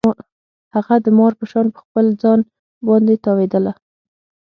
هغه 0.75 0.95
د 1.05 1.07
مار 1.17 1.33
په 1.39 1.45
شان 1.51 1.65
په 1.73 1.79
خپل 1.85 2.05
ځان 2.21 2.39
باندې 2.87 3.13
تاوېدله. 3.25 3.73